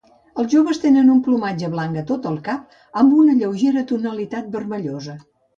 Els 0.43 0.47
joves 0.53 0.79
tenen 0.85 1.11
un 1.15 1.19
plomatge 1.27 1.69
blanc 1.75 2.01
a 2.03 2.03
tot 2.13 2.25
el 2.31 2.41
cap, 2.49 2.79
amb 3.03 3.15
una 3.21 3.39
lleugera 3.43 3.87
tonalitat 3.93 4.53
vermellosa. 4.57 5.17